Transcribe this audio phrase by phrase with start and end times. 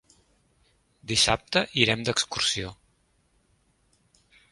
[1.11, 2.71] Dissabte irem d'excursió.